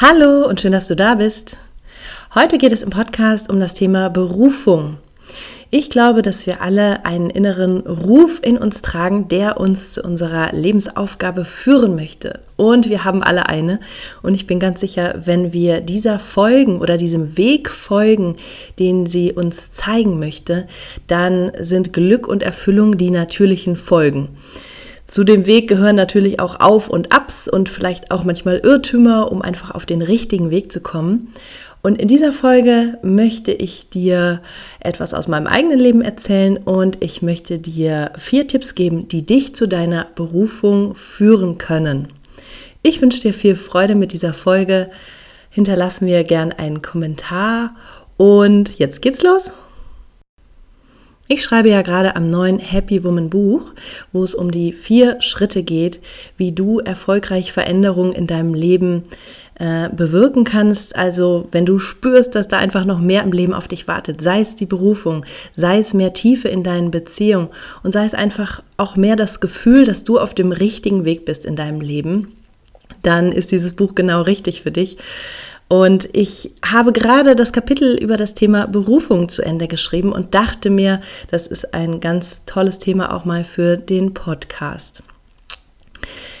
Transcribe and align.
Hallo 0.00 0.46
und 0.46 0.60
schön, 0.60 0.70
dass 0.70 0.86
du 0.86 0.94
da 0.94 1.16
bist. 1.16 1.56
Heute 2.32 2.56
geht 2.56 2.70
es 2.70 2.84
im 2.84 2.90
Podcast 2.90 3.50
um 3.50 3.58
das 3.58 3.74
Thema 3.74 4.08
Berufung. 4.10 4.98
Ich 5.70 5.90
glaube, 5.90 6.22
dass 6.22 6.46
wir 6.46 6.62
alle 6.62 7.04
einen 7.04 7.30
inneren 7.30 7.80
Ruf 7.80 8.38
in 8.40 8.58
uns 8.58 8.80
tragen, 8.80 9.26
der 9.26 9.58
uns 9.58 9.94
zu 9.94 10.02
unserer 10.04 10.52
Lebensaufgabe 10.52 11.44
führen 11.44 11.96
möchte. 11.96 12.38
Und 12.56 12.88
wir 12.88 13.02
haben 13.02 13.24
alle 13.24 13.48
eine. 13.48 13.80
Und 14.22 14.36
ich 14.36 14.46
bin 14.46 14.60
ganz 14.60 14.78
sicher, 14.78 15.20
wenn 15.24 15.52
wir 15.52 15.80
dieser 15.80 16.20
folgen 16.20 16.78
oder 16.78 16.96
diesem 16.96 17.36
Weg 17.36 17.68
folgen, 17.68 18.36
den 18.78 19.04
sie 19.06 19.32
uns 19.32 19.72
zeigen 19.72 20.20
möchte, 20.20 20.68
dann 21.08 21.50
sind 21.58 21.92
Glück 21.92 22.28
und 22.28 22.44
Erfüllung 22.44 22.98
die 22.98 23.10
natürlichen 23.10 23.74
Folgen. 23.74 24.28
Zu 25.08 25.24
dem 25.24 25.46
Weg 25.46 25.68
gehören 25.68 25.96
natürlich 25.96 26.38
auch 26.38 26.60
Auf 26.60 26.90
und 26.90 27.12
Abs 27.12 27.48
und 27.48 27.70
vielleicht 27.70 28.10
auch 28.10 28.24
manchmal 28.24 28.58
Irrtümer, 28.58 29.32
um 29.32 29.40
einfach 29.40 29.70
auf 29.70 29.86
den 29.86 30.02
richtigen 30.02 30.50
Weg 30.50 30.70
zu 30.70 30.80
kommen. 30.80 31.32
Und 31.80 31.98
in 31.98 32.08
dieser 32.08 32.30
Folge 32.30 32.98
möchte 33.02 33.50
ich 33.50 33.88
dir 33.88 34.42
etwas 34.80 35.14
aus 35.14 35.26
meinem 35.26 35.46
eigenen 35.46 35.78
Leben 35.78 36.02
erzählen 36.02 36.58
und 36.58 37.02
ich 37.02 37.22
möchte 37.22 37.58
dir 37.58 38.12
vier 38.18 38.46
Tipps 38.46 38.74
geben, 38.74 39.08
die 39.08 39.24
dich 39.24 39.54
zu 39.54 39.66
deiner 39.66 40.08
Berufung 40.14 40.94
führen 40.94 41.56
können. 41.56 42.08
Ich 42.82 43.00
wünsche 43.00 43.22
dir 43.22 43.32
viel 43.32 43.56
Freude 43.56 43.94
mit 43.94 44.12
dieser 44.12 44.34
Folge. 44.34 44.90
Hinterlass 45.48 46.02
mir 46.02 46.22
gern 46.22 46.52
einen 46.52 46.82
Kommentar 46.82 47.74
und 48.18 48.78
jetzt 48.78 49.00
geht's 49.00 49.22
los. 49.22 49.50
Ich 51.30 51.42
schreibe 51.42 51.68
ja 51.68 51.82
gerade 51.82 52.16
am 52.16 52.30
neuen 52.30 52.58
Happy 52.58 53.04
Woman 53.04 53.28
Buch, 53.28 53.74
wo 54.14 54.24
es 54.24 54.34
um 54.34 54.50
die 54.50 54.72
vier 54.72 55.20
Schritte 55.20 55.62
geht, 55.62 56.00
wie 56.38 56.52
du 56.52 56.78
erfolgreich 56.78 57.52
Veränderungen 57.52 58.14
in 58.14 58.26
deinem 58.26 58.54
Leben 58.54 59.02
äh, 59.56 59.90
bewirken 59.90 60.44
kannst. 60.44 60.96
Also 60.96 61.46
wenn 61.52 61.66
du 61.66 61.78
spürst, 61.78 62.34
dass 62.34 62.48
da 62.48 62.56
einfach 62.56 62.86
noch 62.86 62.98
mehr 62.98 63.22
im 63.24 63.32
Leben 63.32 63.52
auf 63.52 63.68
dich 63.68 63.86
wartet, 63.86 64.22
sei 64.22 64.40
es 64.40 64.56
die 64.56 64.64
Berufung, 64.64 65.26
sei 65.52 65.80
es 65.80 65.92
mehr 65.92 66.14
Tiefe 66.14 66.48
in 66.48 66.62
deinen 66.62 66.90
Beziehungen 66.90 67.48
und 67.82 67.92
sei 67.92 68.06
es 68.06 68.14
einfach 68.14 68.62
auch 68.78 68.96
mehr 68.96 69.14
das 69.14 69.38
Gefühl, 69.40 69.84
dass 69.84 70.04
du 70.04 70.18
auf 70.18 70.32
dem 70.32 70.50
richtigen 70.50 71.04
Weg 71.04 71.26
bist 71.26 71.44
in 71.44 71.56
deinem 71.56 71.82
Leben, 71.82 72.32
dann 73.02 73.32
ist 73.32 73.52
dieses 73.52 73.74
Buch 73.74 73.94
genau 73.94 74.22
richtig 74.22 74.62
für 74.62 74.70
dich. 74.70 74.96
Und 75.68 76.08
ich 76.14 76.50
habe 76.64 76.92
gerade 76.92 77.36
das 77.36 77.52
Kapitel 77.52 77.94
über 77.94 78.16
das 78.16 78.34
Thema 78.34 78.66
Berufung 78.66 79.28
zu 79.28 79.42
Ende 79.42 79.68
geschrieben 79.68 80.12
und 80.12 80.34
dachte 80.34 80.70
mir, 80.70 81.02
das 81.30 81.46
ist 81.46 81.74
ein 81.74 82.00
ganz 82.00 82.42
tolles 82.46 82.78
Thema 82.78 83.14
auch 83.14 83.26
mal 83.26 83.44
für 83.44 83.76
den 83.76 84.14
Podcast. 84.14 85.02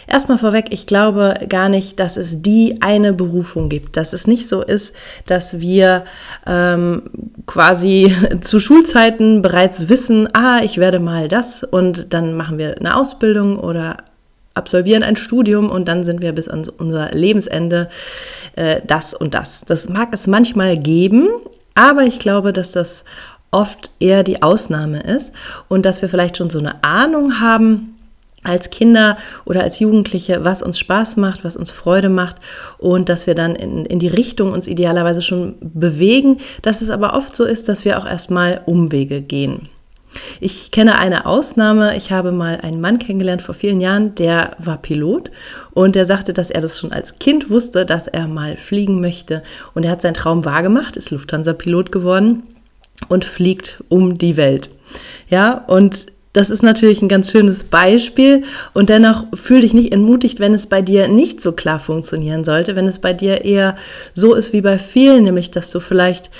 Erstmal 0.06 0.38
vorweg, 0.38 0.68
ich 0.70 0.86
glaube 0.86 1.34
gar 1.50 1.68
nicht, 1.68 2.00
dass 2.00 2.16
es 2.16 2.40
die 2.40 2.76
eine 2.80 3.12
Berufung 3.12 3.68
gibt. 3.68 3.98
Dass 3.98 4.14
es 4.14 4.26
nicht 4.26 4.48
so 4.48 4.62
ist, 4.62 4.94
dass 5.26 5.60
wir 5.60 6.06
ähm, 6.46 7.02
quasi 7.46 8.14
zu 8.40 8.58
Schulzeiten 8.58 9.42
bereits 9.42 9.90
wissen, 9.90 10.26
ah, 10.32 10.60
ich 10.62 10.78
werde 10.78 10.98
mal 10.98 11.28
das 11.28 11.62
und 11.62 12.14
dann 12.14 12.34
machen 12.34 12.56
wir 12.56 12.78
eine 12.78 12.96
Ausbildung 12.96 13.58
oder 13.58 13.98
absolvieren 14.58 15.02
ein 15.02 15.16
Studium 15.16 15.70
und 15.70 15.88
dann 15.88 16.04
sind 16.04 16.20
wir 16.20 16.32
bis 16.32 16.48
an 16.48 16.68
unser 16.76 17.12
Lebensende 17.12 17.88
äh, 18.56 18.80
das 18.86 19.14
und 19.14 19.34
das. 19.34 19.64
Das 19.66 19.88
mag 19.88 20.10
es 20.12 20.26
manchmal 20.26 20.76
geben, 20.76 21.28
aber 21.74 22.02
ich 22.02 22.18
glaube, 22.18 22.52
dass 22.52 22.72
das 22.72 23.04
oft 23.50 23.90
eher 23.98 24.24
die 24.24 24.42
Ausnahme 24.42 25.00
ist 25.00 25.32
und 25.68 25.86
dass 25.86 26.02
wir 26.02 26.08
vielleicht 26.08 26.36
schon 26.36 26.50
so 26.50 26.58
eine 26.58 26.84
Ahnung 26.84 27.40
haben, 27.40 27.94
als 28.44 28.70
Kinder 28.70 29.18
oder 29.44 29.62
als 29.62 29.78
Jugendliche, 29.80 30.44
was 30.44 30.62
uns 30.62 30.78
Spaß 30.78 31.16
macht, 31.16 31.44
was 31.44 31.56
uns 31.56 31.70
Freude 31.70 32.08
macht 32.08 32.36
und 32.78 33.08
dass 33.08 33.26
wir 33.26 33.34
dann 33.34 33.54
in, 33.54 33.84
in 33.84 33.98
die 33.98 34.08
Richtung 34.08 34.52
uns 34.52 34.66
idealerweise 34.66 35.22
schon 35.22 35.56
bewegen, 35.60 36.38
dass 36.62 36.80
es 36.80 36.90
aber 36.90 37.14
oft 37.14 37.34
so 37.34 37.44
ist, 37.44 37.68
dass 37.68 37.84
wir 37.84 37.98
auch 37.98 38.06
erstmal 38.06 38.62
Umwege 38.64 39.20
gehen. 39.20 39.68
Ich 40.40 40.70
kenne 40.70 40.98
eine 40.98 41.26
Ausnahme. 41.26 41.96
Ich 41.96 42.12
habe 42.12 42.32
mal 42.32 42.60
einen 42.60 42.80
Mann 42.80 42.98
kennengelernt 42.98 43.42
vor 43.42 43.54
vielen 43.54 43.80
Jahren, 43.80 44.14
der 44.14 44.56
war 44.58 44.78
Pilot 44.78 45.30
und 45.72 45.94
der 45.94 46.04
sagte, 46.04 46.32
dass 46.32 46.50
er 46.50 46.60
das 46.60 46.78
schon 46.78 46.92
als 46.92 47.18
Kind 47.18 47.50
wusste, 47.50 47.86
dass 47.86 48.06
er 48.06 48.28
mal 48.28 48.56
fliegen 48.56 49.00
möchte. 49.00 49.42
Und 49.74 49.84
er 49.84 49.90
hat 49.90 50.02
seinen 50.02 50.14
Traum 50.14 50.44
wahrgemacht, 50.44 50.96
ist 50.96 51.10
Lufthansa-Pilot 51.10 51.92
geworden 51.92 52.42
und 53.08 53.24
fliegt 53.24 53.82
um 53.88 54.18
die 54.18 54.36
Welt. 54.36 54.70
Ja, 55.28 55.64
und 55.66 56.06
das 56.32 56.50
ist 56.50 56.62
natürlich 56.62 57.02
ein 57.02 57.08
ganz 57.08 57.30
schönes 57.30 57.64
Beispiel 57.64 58.44
und 58.74 58.90
dennoch 58.90 59.26
fühl 59.34 59.62
dich 59.62 59.74
nicht 59.74 59.92
entmutigt, 59.92 60.40
wenn 60.40 60.54
es 60.54 60.66
bei 60.66 60.82
dir 60.82 61.08
nicht 61.08 61.40
so 61.40 61.52
klar 61.52 61.78
funktionieren 61.78 62.44
sollte, 62.44 62.76
wenn 62.76 62.86
es 62.86 62.98
bei 62.98 63.12
dir 63.12 63.44
eher 63.44 63.76
so 64.14 64.34
ist 64.34 64.52
wie 64.52 64.60
bei 64.60 64.78
vielen, 64.78 65.24
nämlich 65.24 65.50
dass 65.50 65.70
du 65.70 65.80
vielleicht 65.80 66.30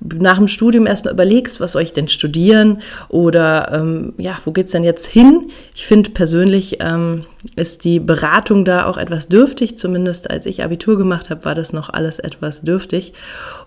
nach 0.00 0.36
dem 0.36 0.48
Studium 0.48 0.86
erstmal 0.86 1.14
überlegst, 1.14 1.60
was 1.60 1.72
soll 1.72 1.82
ich 1.82 1.92
denn 1.92 2.08
studieren 2.08 2.82
oder 3.08 3.72
ähm, 3.72 4.12
ja, 4.18 4.38
wo 4.44 4.52
geht 4.52 4.66
es 4.66 4.72
denn 4.72 4.84
jetzt 4.84 5.06
hin? 5.06 5.50
Ich 5.74 5.86
finde 5.86 6.10
persönlich 6.10 6.78
ähm, 6.80 7.24
ist 7.56 7.84
die 7.84 7.98
Beratung 7.98 8.64
da 8.64 8.86
auch 8.86 8.98
etwas 8.98 9.28
dürftig, 9.28 9.78
zumindest 9.78 10.30
als 10.30 10.46
ich 10.46 10.62
Abitur 10.62 10.98
gemacht 10.98 11.30
habe, 11.30 11.44
war 11.44 11.54
das 11.54 11.72
noch 11.72 11.88
alles 11.88 12.18
etwas 12.18 12.62
dürftig. 12.62 13.14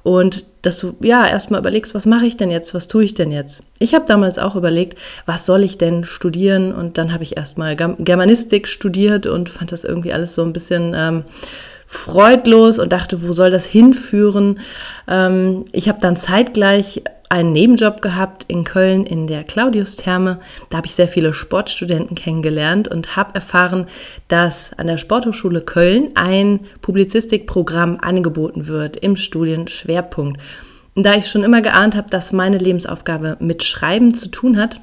Und 0.03 0.45
dass 0.61 0.79
du 0.79 0.95
ja 1.01 1.25
erstmal 1.25 1.61
überlegst, 1.61 1.95
was 1.95 2.05
mache 2.05 2.25
ich 2.25 2.37
denn 2.37 2.51
jetzt, 2.51 2.73
was 2.73 2.87
tue 2.87 3.03
ich 3.03 3.13
denn 3.13 3.31
jetzt? 3.31 3.63
Ich 3.79 3.95
habe 3.95 4.05
damals 4.05 4.37
auch 4.37 4.55
überlegt, 4.55 4.97
was 5.25 5.45
soll 5.45 5.63
ich 5.63 5.77
denn 5.77 6.03
studieren? 6.03 6.73
Und 6.73 6.97
dann 6.97 7.13
habe 7.13 7.23
ich 7.23 7.37
erstmal 7.37 7.75
Germanistik 7.75 8.67
studiert 8.67 9.25
und 9.25 9.49
fand 9.49 9.71
das 9.71 9.83
irgendwie 9.83 10.13
alles 10.13 10.35
so 10.35 10.43
ein 10.43 10.53
bisschen 10.53 10.93
ähm, 10.95 11.23
freudlos 11.91 12.77
und 12.77 12.93
dachte, 12.93 13.23
wo 13.23 13.31
soll 13.31 13.49
das 13.49 13.65
hinführen? 13.65 14.59
Ähm, 15.07 15.65
ich 15.71 15.89
habe 15.89 15.97
dann 15.99 16.17
zeitgleich 16.17 17.01
einen 17.29 17.51
Nebenjob 17.51 18.03
gehabt 18.03 18.45
in 18.47 18.63
Köln 18.63 19.07
in 19.07 19.25
der 19.25 19.43
Claudius-Therme. 19.43 20.37
Da 20.69 20.77
habe 20.77 20.85
ich 20.85 20.93
sehr 20.93 21.07
viele 21.07 21.33
Sportstudenten 21.33 22.15
kennengelernt 22.15 22.87
und 22.87 23.15
habe 23.15 23.33
erfahren, 23.33 23.87
dass 24.27 24.71
an 24.77 24.85
der 24.85 24.97
Sporthochschule 24.97 25.61
Köln 25.61 26.11
ein 26.13 26.59
Publizistikprogramm 26.81 27.97
angeboten 27.99 28.67
wird 28.67 28.95
im 28.97 29.15
Studienschwerpunkt. 29.15 30.39
Und 30.93 31.05
da 31.07 31.15
ich 31.15 31.27
schon 31.27 31.43
immer 31.43 31.63
geahnt 31.63 31.95
habe, 31.95 32.09
dass 32.11 32.31
meine 32.31 32.59
Lebensaufgabe 32.59 33.37
mit 33.39 33.63
Schreiben 33.63 34.13
zu 34.13 34.29
tun 34.29 34.57
hat, 34.57 34.79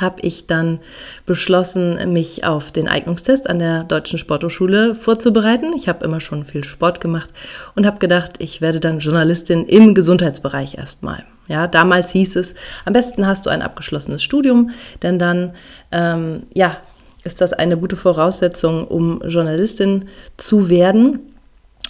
habe 0.00 0.20
ich 0.22 0.46
dann 0.46 0.78
beschlossen, 1.24 2.12
mich 2.12 2.44
auf 2.44 2.72
den 2.72 2.88
Eignungstest 2.88 3.48
an 3.48 3.58
der 3.58 3.84
Deutschen 3.84 4.18
Sporthochschule 4.18 4.94
vorzubereiten. 4.94 5.72
Ich 5.74 5.88
habe 5.88 6.04
immer 6.04 6.20
schon 6.20 6.44
viel 6.44 6.64
Sport 6.64 7.00
gemacht 7.00 7.30
und 7.74 7.86
habe 7.86 7.98
gedacht, 7.98 8.34
ich 8.38 8.60
werde 8.60 8.80
dann 8.80 8.98
Journalistin 8.98 9.66
im 9.66 9.94
Gesundheitsbereich 9.94 10.76
erstmal. 10.76 11.24
Ja, 11.48 11.66
damals 11.66 12.10
hieß 12.10 12.36
es, 12.36 12.54
am 12.84 12.92
besten 12.92 13.26
hast 13.26 13.46
du 13.46 13.50
ein 13.50 13.62
abgeschlossenes 13.62 14.22
Studium, 14.22 14.70
denn 15.02 15.18
dann 15.18 15.52
ähm, 15.92 16.42
ja, 16.54 16.76
ist 17.22 17.40
das 17.40 17.52
eine 17.52 17.76
gute 17.76 17.96
Voraussetzung, 17.96 18.86
um 18.86 19.20
Journalistin 19.26 20.08
zu 20.36 20.70
werden. 20.70 21.35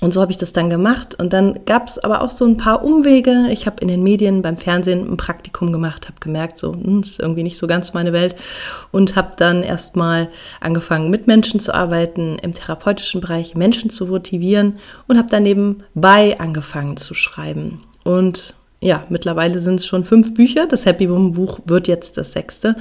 Und 0.00 0.12
so 0.12 0.20
habe 0.20 0.30
ich 0.30 0.36
das 0.36 0.52
dann 0.52 0.68
gemacht. 0.68 1.14
Und 1.18 1.32
dann 1.32 1.60
gab 1.64 1.88
es 1.88 1.98
aber 1.98 2.20
auch 2.22 2.30
so 2.30 2.44
ein 2.44 2.56
paar 2.56 2.84
Umwege. 2.84 3.46
Ich 3.50 3.66
habe 3.66 3.80
in 3.80 3.88
den 3.88 4.02
Medien, 4.02 4.42
beim 4.42 4.56
Fernsehen 4.56 5.10
ein 5.10 5.16
Praktikum 5.16 5.72
gemacht, 5.72 6.06
habe 6.06 6.20
gemerkt, 6.20 6.58
so, 6.58 6.72
hm, 6.72 7.02
ist 7.02 7.18
irgendwie 7.18 7.42
nicht 7.42 7.56
so 7.56 7.66
ganz 7.66 7.94
meine 7.94 8.12
Welt. 8.12 8.36
Und 8.92 9.16
habe 9.16 9.32
dann 9.38 9.62
erstmal 9.62 10.28
angefangen, 10.60 11.10
mit 11.10 11.26
Menschen 11.26 11.60
zu 11.60 11.74
arbeiten, 11.74 12.38
im 12.42 12.52
therapeutischen 12.52 13.20
Bereich 13.20 13.54
Menschen 13.54 13.88
zu 13.88 14.06
motivieren 14.06 14.78
und 15.06 15.16
habe 15.16 15.30
dann 15.30 15.44
nebenbei 15.44 16.38
angefangen 16.38 16.96
zu 16.98 17.14
schreiben. 17.14 17.80
Und 18.04 18.54
ja, 18.80 19.04
mittlerweile 19.08 19.58
sind 19.60 19.80
es 19.80 19.86
schon 19.86 20.04
fünf 20.04 20.34
Bücher. 20.34 20.66
Das 20.66 20.84
Happy 20.84 21.08
Woman 21.08 21.32
Buch 21.32 21.60
wird 21.64 21.88
jetzt 21.88 22.18
das 22.18 22.32
sechste. 22.32 22.76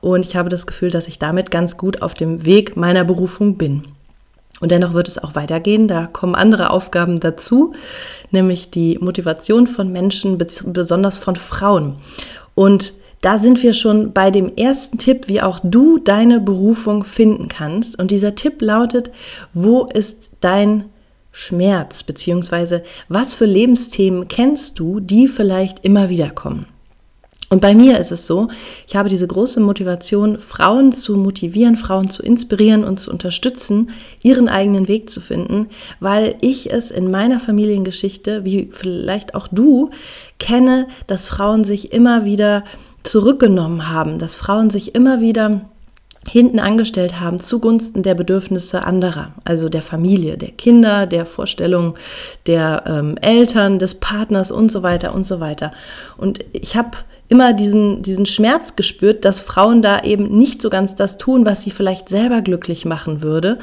Und 0.00 0.24
ich 0.24 0.36
habe 0.36 0.50
das 0.50 0.66
Gefühl, 0.66 0.90
dass 0.90 1.08
ich 1.08 1.18
damit 1.18 1.50
ganz 1.50 1.78
gut 1.78 2.02
auf 2.02 2.12
dem 2.14 2.44
Weg 2.44 2.76
meiner 2.76 3.04
Berufung 3.04 3.56
bin. 3.56 3.82
Und 4.60 4.70
dennoch 4.70 4.92
wird 4.92 5.08
es 5.08 5.18
auch 5.18 5.34
weitergehen. 5.34 5.88
Da 5.88 6.06
kommen 6.06 6.34
andere 6.34 6.70
Aufgaben 6.70 7.18
dazu, 7.18 7.74
nämlich 8.30 8.70
die 8.70 8.98
Motivation 9.00 9.66
von 9.66 9.90
Menschen, 9.90 10.38
besonders 10.38 11.18
von 11.18 11.34
Frauen. 11.34 11.96
Und 12.54 12.94
da 13.22 13.38
sind 13.38 13.62
wir 13.62 13.74
schon 13.74 14.12
bei 14.12 14.30
dem 14.30 14.54
ersten 14.56 14.98
Tipp, 14.98 15.28
wie 15.28 15.42
auch 15.42 15.60
du 15.62 15.98
deine 15.98 16.40
Berufung 16.40 17.04
finden 17.04 17.48
kannst. 17.48 17.98
Und 17.98 18.10
dieser 18.10 18.34
Tipp 18.34 18.62
lautet, 18.62 19.10
wo 19.52 19.84
ist 19.84 20.32
dein 20.40 20.84
Schmerz, 21.32 22.02
beziehungsweise 22.02 22.82
was 23.08 23.34
für 23.34 23.44
Lebensthemen 23.44 24.28
kennst 24.28 24.78
du, 24.78 25.00
die 25.00 25.28
vielleicht 25.28 25.84
immer 25.84 26.08
wieder 26.08 26.30
kommen? 26.30 26.66
Und 27.52 27.60
bei 27.60 27.74
mir 27.74 27.98
ist 27.98 28.12
es 28.12 28.28
so, 28.28 28.46
ich 28.86 28.94
habe 28.94 29.08
diese 29.08 29.26
große 29.26 29.58
Motivation, 29.58 30.38
Frauen 30.38 30.92
zu 30.92 31.16
motivieren, 31.16 31.76
Frauen 31.76 32.08
zu 32.08 32.22
inspirieren 32.22 32.84
und 32.84 33.00
zu 33.00 33.10
unterstützen, 33.10 33.88
ihren 34.22 34.48
eigenen 34.48 34.86
Weg 34.86 35.10
zu 35.10 35.20
finden, 35.20 35.66
weil 35.98 36.36
ich 36.42 36.72
es 36.72 36.92
in 36.92 37.10
meiner 37.10 37.40
Familiengeschichte, 37.40 38.44
wie 38.44 38.68
vielleicht 38.70 39.34
auch 39.34 39.48
du, 39.48 39.90
kenne, 40.38 40.86
dass 41.08 41.26
Frauen 41.26 41.64
sich 41.64 41.92
immer 41.92 42.24
wieder 42.24 42.62
zurückgenommen 43.02 43.88
haben, 43.88 44.20
dass 44.20 44.36
Frauen 44.36 44.70
sich 44.70 44.94
immer 44.94 45.20
wieder 45.20 45.62
hinten 46.28 46.58
angestellt 46.58 47.18
haben 47.18 47.40
zugunsten 47.40 48.02
der 48.02 48.14
Bedürfnisse 48.14 48.84
anderer, 48.84 49.32
also 49.44 49.68
der 49.68 49.82
Familie, 49.82 50.36
der 50.36 50.50
Kinder, 50.50 51.06
der 51.06 51.24
Vorstellungen 51.24 51.94
der 52.46 52.84
ähm, 52.86 53.16
Eltern, 53.20 53.78
des 53.78 53.94
Partners 53.94 54.50
und 54.50 54.70
so 54.70 54.82
weiter 54.82 55.14
und 55.14 55.24
so 55.24 55.40
weiter. 55.40 55.72
Und 56.18 56.44
ich 56.52 56.76
habe 56.76 56.90
immer 57.28 57.52
diesen, 57.52 58.02
diesen 58.02 58.26
Schmerz 58.26 58.76
gespürt, 58.76 59.24
dass 59.24 59.40
Frauen 59.40 59.82
da 59.82 60.02
eben 60.02 60.36
nicht 60.36 60.60
so 60.60 60.68
ganz 60.68 60.94
das 60.96 61.16
tun, 61.16 61.46
was 61.46 61.62
sie 61.62 61.70
vielleicht 61.70 62.08
selber 62.08 62.42
glücklich 62.42 62.84
machen 62.84 63.22
würde. 63.22 63.58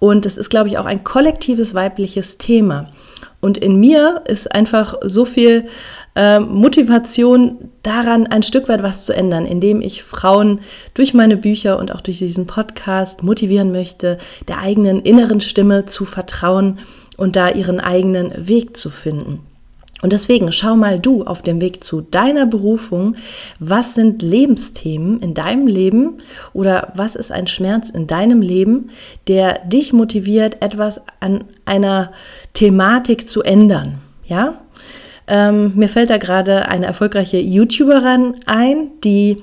Und 0.00 0.26
es 0.26 0.36
ist, 0.36 0.50
glaube 0.50 0.68
ich, 0.68 0.78
auch 0.78 0.84
ein 0.84 1.04
kollektives 1.04 1.74
weibliches 1.74 2.38
Thema. 2.38 2.88
Und 3.40 3.58
in 3.58 3.78
mir 3.78 4.22
ist 4.26 4.54
einfach 4.54 4.96
so 5.02 5.24
viel 5.24 5.66
äh, 6.14 6.40
Motivation 6.40 7.70
daran, 7.82 8.26
ein 8.26 8.42
Stück 8.42 8.68
weit 8.68 8.82
was 8.82 9.04
zu 9.04 9.14
ändern, 9.14 9.46
indem 9.46 9.82
ich 9.82 10.02
Frauen 10.02 10.60
durch 10.94 11.14
meine 11.14 11.36
Bücher 11.36 11.78
und 11.78 11.92
auch 11.92 12.00
durch 12.00 12.18
diesen 12.18 12.46
Podcast 12.46 13.22
motivieren 13.22 13.72
möchte, 13.72 14.18
der 14.48 14.58
eigenen 14.58 15.00
inneren 15.00 15.40
Stimme 15.40 15.84
zu 15.86 16.04
vertrauen 16.04 16.78
und 17.16 17.36
da 17.36 17.48
ihren 17.50 17.80
eigenen 17.80 18.32
Weg 18.46 18.76
zu 18.76 18.90
finden. 18.90 19.40
Und 20.04 20.12
deswegen 20.12 20.52
schau 20.52 20.76
mal 20.76 21.00
du 21.00 21.24
auf 21.24 21.40
dem 21.40 21.62
Weg 21.62 21.82
zu 21.82 22.02
deiner 22.02 22.44
Berufung, 22.44 23.16
was 23.58 23.94
sind 23.94 24.20
Lebensthemen 24.20 25.18
in 25.18 25.32
deinem 25.32 25.66
Leben 25.66 26.18
oder 26.52 26.92
was 26.94 27.14
ist 27.14 27.32
ein 27.32 27.46
Schmerz 27.46 27.88
in 27.88 28.06
deinem 28.06 28.42
Leben, 28.42 28.90
der 29.28 29.60
dich 29.60 29.94
motiviert, 29.94 30.60
etwas 30.60 31.00
an 31.20 31.44
einer 31.64 32.12
Thematik 32.52 33.26
zu 33.26 33.42
ändern. 33.42 33.94
Ja? 34.26 34.60
Ähm, 35.26 35.72
mir 35.74 35.88
fällt 35.88 36.10
da 36.10 36.18
gerade 36.18 36.68
eine 36.68 36.84
erfolgreiche 36.84 37.38
YouTuberin 37.38 38.34
ein, 38.44 38.90
die 39.04 39.38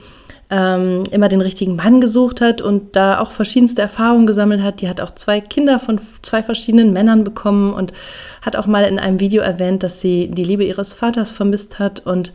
ähm, 0.51 1.03
immer 1.11 1.29
den 1.29 1.41
richtigen 1.41 1.77
Mann 1.77 2.01
gesucht 2.01 2.41
hat 2.41 2.61
und 2.61 2.95
da 2.95 3.19
auch 3.19 3.31
verschiedenste 3.31 3.81
Erfahrungen 3.81 4.27
gesammelt 4.27 4.61
hat. 4.61 4.81
Die 4.81 4.89
hat 4.89 5.01
auch 5.01 5.11
zwei 5.11 5.39
Kinder 5.39 5.79
von 5.79 5.99
zwei 6.21 6.43
verschiedenen 6.43 6.93
Männern 6.93 7.23
bekommen 7.23 7.73
und 7.73 7.93
hat 8.41 8.57
auch 8.57 8.67
mal 8.67 8.83
in 8.83 8.99
einem 8.99 9.19
Video 9.19 9.41
erwähnt, 9.41 9.81
dass 9.81 10.01
sie 10.01 10.29
die 10.29 10.43
Liebe 10.43 10.65
ihres 10.65 10.93
Vaters 10.93 11.31
vermisst 11.31 11.79
hat 11.79 12.05
und 12.05 12.33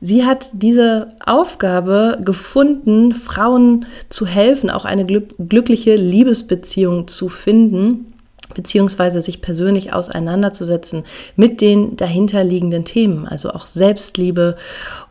Sie 0.00 0.26
hat 0.26 0.48
diese 0.52 1.12
Aufgabe 1.24 2.18
gefunden, 2.22 3.14
Frauen 3.14 3.86
zu 4.10 4.26
helfen, 4.26 4.68
auch 4.68 4.84
eine 4.84 5.06
glückliche 5.06 5.96
Liebesbeziehung 5.96 7.08
zu 7.08 7.30
finden 7.30 8.13
beziehungsweise 8.52 9.22
sich 9.22 9.40
persönlich 9.40 9.92
auseinanderzusetzen 9.92 11.04
mit 11.36 11.60
den 11.60 11.96
dahinterliegenden 11.96 12.84
Themen, 12.84 13.26
also 13.26 13.50
auch 13.50 13.66
Selbstliebe 13.66 14.56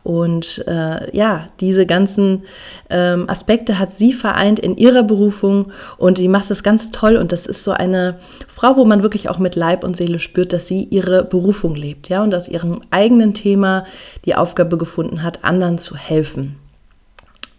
und 0.02 0.64
äh, 0.66 1.16
ja, 1.16 1.46
diese 1.60 1.86
ganzen 1.86 2.44
ähm, 2.90 3.28
Aspekte 3.28 3.78
hat 3.78 3.92
sie 3.92 4.12
vereint 4.12 4.60
in 4.60 4.76
ihrer 4.76 5.02
Berufung 5.02 5.72
und 5.96 6.18
die 6.18 6.28
macht 6.28 6.50
es 6.50 6.62
ganz 6.62 6.90
toll 6.90 7.16
und 7.16 7.32
das 7.32 7.46
ist 7.46 7.64
so 7.64 7.72
eine 7.72 8.16
Frau, 8.46 8.76
wo 8.76 8.84
man 8.84 9.02
wirklich 9.02 9.28
auch 9.28 9.38
mit 9.38 9.56
Leib 9.56 9.82
und 9.82 9.96
Seele 9.96 10.18
spürt, 10.18 10.52
dass 10.52 10.68
sie 10.68 10.84
ihre 10.84 11.24
Berufung 11.24 11.74
lebt, 11.74 12.08
ja, 12.08 12.22
und 12.22 12.34
aus 12.34 12.48
ihrem 12.48 12.80
eigenen 12.90 13.34
Thema 13.34 13.84
die 14.24 14.36
Aufgabe 14.36 14.78
gefunden 14.78 15.22
hat, 15.22 15.42
anderen 15.42 15.78
zu 15.78 15.96
helfen. 15.96 16.56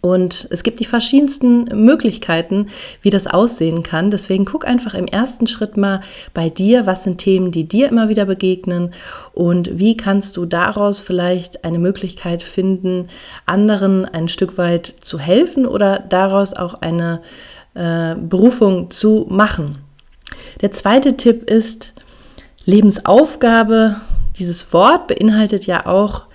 Und 0.06 0.46
es 0.52 0.62
gibt 0.62 0.78
die 0.78 0.84
verschiedensten 0.84 1.64
Möglichkeiten, 1.84 2.68
wie 3.02 3.10
das 3.10 3.26
aussehen 3.26 3.82
kann. 3.82 4.12
Deswegen 4.12 4.44
guck 4.44 4.64
einfach 4.64 4.94
im 4.94 5.06
ersten 5.06 5.48
Schritt 5.48 5.76
mal 5.76 6.00
bei 6.32 6.48
dir, 6.48 6.86
was 6.86 7.02
sind 7.02 7.18
Themen, 7.18 7.50
die 7.50 7.66
dir 7.66 7.88
immer 7.88 8.08
wieder 8.08 8.24
begegnen 8.24 8.94
und 9.32 9.80
wie 9.80 9.96
kannst 9.96 10.36
du 10.36 10.46
daraus 10.46 11.00
vielleicht 11.00 11.64
eine 11.64 11.80
Möglichkeit 11.80 12.44
finden, 12.44 13.08
anderen 13.46 14.04
ein 14.04 14.28
Stück 14.28 14.58
weit 14.58 14.94
zu 15.00 15.18
helfen 15.18 15.66
oder 15.66 15.98
daraus 15.98 16.54
auch 16.54 16.74
eine 16.74 17.20
äh, 17.74 18.14
Berufung 18.14 18.92
zu 18.92 19.26
machen. 19.28 19.78
Der 20.60 20.70
zweite 20.70 21.16
Tipp 21.16 21.50
ist 21.50 21.94
Lebensaufgabe. 22.64 23.96
Dieses 24.38 24.72
Wort 24.72 25.08
beinhaltet 25.08 25.66
ja 25.66 25.84
auch 25.84 26.26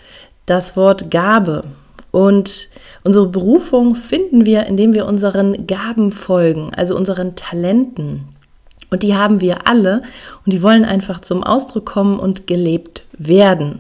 das 0.45 0.75
Wort 0.75 1.09
Gabe. 1.09 1.63
Und 2.11 2.67
unsere 3.03 3.27
Berufung 3.27 3.95
finden 3.95 4.45
wir, 4.45 4.65
indem 4.65 4.93
wir 4.93 5.05
unseren 5.05 5.67
Gaben 5.67 6.11
folgen, 6.11 6.71
also 6.75 6.95
unseren 6.95 7.35
Talenten. 7.35 8.25
Und 8.89 9.03
die 9.03 9.15
haben 9.15 9.39
wir 9.39 9.67
alle 9.67 10.01
und 10.45 10.51
die 10.51 10.61
wollen 10.61 10.83
einfach 10.83 11.21
zum 11.21 11.43
Ausdruck 11.43 11.85
kommen 11.85 12.19
und 12.19 12.45
gelebt 12.45 13.03
werden. 13.17 13.79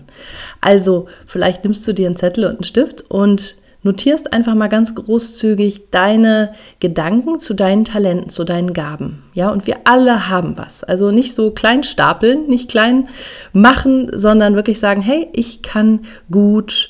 Also 0.61 1.07
vielleicht 1.27 1.63
nimmst 1.63 1.85
du 1.85 1.93
dir 1.93 2.07
einen 2.07 2.15
Zettel 2.15 2.45
und 2.45 2.55
einen 2.55 2.63
Stift 2.63 3.11
und 3.11 3.57
notierst 3.83 4.31
einfach 4.31 4.55
mal 4.55 4.67
ganz 4.67 4.95
großzügig 4.95 5.89
deine 5.91 6.53
Gedanken 6.79 7.39
zu 7.39 7.53
deinen 7.53 7.83
Talenten, 7.83 8.29
zu 8.29 8.43
deinen 8.43 8.73
Gaben. 8.73 9.23
Ja, 9.33 9.49
und 9.49 9.67
wir 9.67 9.79
alle 9.85 10.29
haben 10.29 10.57
was. 10.57 10.83
Also 10.83 11.11
nicht 11.11 11.33
so 11.33 11.51
klein 11.51 11.83
stapeln, 11.83 12.47
nicht 12.47 12.69
klein 12.69 13.09
machen, 13.53 14.11
sondern 14.13 14.55
wirklich 14.55 14.79
sagen, 14.79 15.01
hey, 15.01 15.27
ich 15.33 15.61
kann 15.61 16.05
gut 16.29 16.89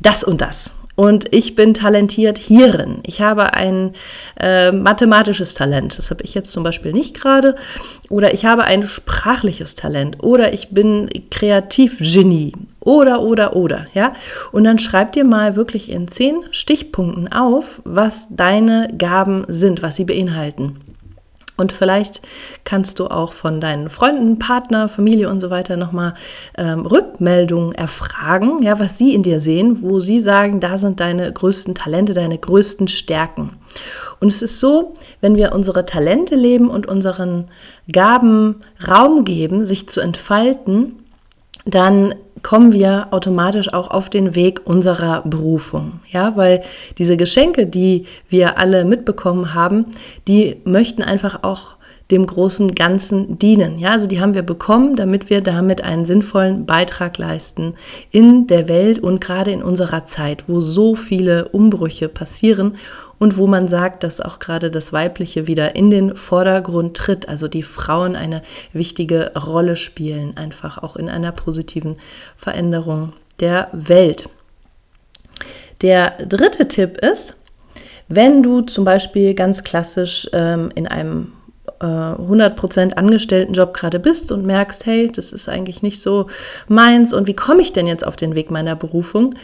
das 0.00 0.24
und 0.24 0.40
das. 0.40 0.72
Und 1.00 1.34
ich 1.34 1.54
bin 1.54 1.72
talentiert 1.72 2.36
hierin. 2.36 2.98
Ich 3.04 3.22
habe 3.22 3.54
ein 3.54 3.94
äh, 4.38 4.70
mathematisches 4.70 5.54
Talent. 5.54 5.98
Das 5.98 6.10
habe 6.10 6.22
ich 6.24 6.34
jetzt 6.34 6.52
zum 6.52 6.62
Beispiel 6.62 6.92
nicht 6.92 7.18
gerade. 7.18 7.56
Oder 8.10 8.34
ich 8.34 8.44
habe 8.44 8.64
ein 8.64 8.86
sprachliches 8.86 9.76
Talent. 9.76 10.22
Oder 10.22 10.52
ich 10.52 10.68
bin 10.68 11.08
Kreativgenie. 11.30 12.52
Oder, 12.80 13.22
oder, 13.22 13.56
oder. 13.56 13.86
Ja? 13.94 14.12
Und 14.52 14.64
dann 14.64 14.78
schreib 14.78 15.14
dir 15.14 15.24
mal 15.24 15.56
wirklich 15.56 15.90
in 15.90 16.06
zehn 16.06 16.44
Stichpunkten 16.50 17.32
auf, 17.32 17.80
was 17.84 18.28
deine 18.28 18.92
Gaben 18.98 19.46
sind, 19.48 19.80
was 19.80 19.96
sie 19.96 20.04
beinhalten. 20.04 20.89
Und 21.60 21.72
vielleicht 21.72 22.22
kannst 22.64 22.98
du 22.98 23.06
auch 23.06 23.32
von 23.32 23.60
deinen 23.60 23.90
Freunden, 23.90 24.38
Partner, 24.38 24.88
Familie 24.88 25.28
und 25.28 25.40
so 25.40 25.50
weiter 25.50 25.76
nochmal 25.76 26.14
ähm, 26.56 26.86
Rückmeldungen 26.86 27.72
erfragen, 27.72 28.62
ja, 28.62 28.80
was 28.80 28.98
sie 28.98 29.14
in 29.14 29.22
dir 29.22 29.40
sehen, 29.40 29.82
wo 29.82 30.00
sie 30.00 30.20
sagen, 30.20 30.60
da 30.60 30.78
sind 30.78 31.00
deine 31.00 31.32
größten 31.32 31.74
Talente, 31.74 32.14
deine 32.14 32.38
größten 32.38 32.88
Stärken. 32.88 33.52
Und 34.20 34.28
es 34.28 34.42
ist 34.42 34.58
so, 34.58 34.94
wenn 35.20 35.36
wir 35.36 35.52
unsere 35.52 35.86
Talente 35.86 36.34
leben 36.34 36.68
und 36.68 36.86
unseren 36.86 37.46
Gaben 37.90 38.56
Raum 38.86 39.24
geben, 39.24 39.66
sich 39.66 39.88
zu 39.88 40.00
entfalten, 40.00 40.96
dann 41.64 42.14
kommen 42.42 42.72
wir 42.72 43.08
automatisch 43.10 43.72
auch 43.72 43.90
auf 43.90 44.10
den 44.10 44.34
Weg 44.34 44.62
unserer 44.64 45.22
Berufung. 45.22 46.00
Ja, 46.10 46.36
weil 46.36 46.62
diese 46.98 47.16
Geschenke, 47.16 47.66
die 47.66 48.06
wir 48.28 48.58
alle 48.58 48.84
mitbekommen 48.84 49.54
haben, 49.54 49.86
die 50.26 50.56
möchten 50.64 51.02
einfach 51.02 51.42
auch 51.42 51.76
dem 52.10 52.26
großen 52.26 52.74
Ganzen 52.74 53.38
dienen. 53.38 53.78
Ja, 53.78 53.92
also 53.92 54.06
die 54.06 54.20
haben 54.20 54.34
wir 54.34 54.42
bekommen, 54.42 54.96
damit 54.96 55.30
wir 55.30 55.40
damit 55.40 55.82
einen 55.82 56.04
sinnvollen 56.04 56.66
Beitrag 56.66 57.18
leisten 57.18 57.74
in 58.10 58.46
der 58.46 58.68
Welt 58.68 58.98
und 58.98 59.20
gerade 59.20 59.52
in 59.52 59.62
unserer 59.62 60.06
Zeit, 60.06 60.48
wo 60.48 60.60
so 60.60 60.94
viele 60.94 61.48
Umbrüche 61.48 62.08
passieren 62.08 62.76
und 63.20 63.36
wo 63.36 63.46
man 63.46 63.68
sagt, 63.68 64.02
dass 64.02 64.20
auch 64.20 64.38
gerade 64.38 64.70
das 64.70 64.94
Weibliche 64.94 65.46
wieder 65.46 65.76
in 65.76 65.90
den 65.90 66.16
Vordergrund 66.16 66.96
tritt, 66.96 67.28
also 67.28 67.48
die 67.48 67.62
Frauen 67.62 68.16
eine 68.16 68.42
wichtige 68.72 69.32
Rolle 69.36 69.76
spielen, 69.76 70.38
einfach 70.38 70.78
auch 70.78 70.96
in 70.96 71.10
einer 71.10 71.30
positiven 71.30 71.98
Veränderung 72.34 73.12
der 73.38 73.68
Welt. 73.72 74.30
Der 75.82 76.12
dritte 76.26 76.66
Tipp 76.66 76.96
ist, 76.96 77.36
wenn 78.08 78.42
du 78.42 78.62
zum 78.62 78.84
Beispiel 78.84 79.34
ganz 79.34 79.64
klassisch 79.64 80.26
ähm, 80.32 80.72
in 80.74 80.88
einem 80.88 81.32
100% 81.80 82.90
äh, 82.90 82.94
Angestelltenjob 82.94 83.72
gerade 83.72 83.98
bist 83.98 84.32
und 84.32 84.44
merkst, 84.44 84.84
hey, 84.86 85.10
das 85.10 85.32
ist 85.32 85.48
eigentlich 85.48 85.82
nicht 85.82 86.02
so 86.02 86.26
meins 86.68 87.12
und 87.12 87.26
wie 87.26 87.34
komme 87.34 87.62
ich 87.62 87.72
denn 87.72 87.86
jetzt 87.86 88.06
auf 88.06 88.16
den 88.16 88.34
Weg 88.34 88.50
meiner 88.50 88.76
Berufung, 88.76 89.34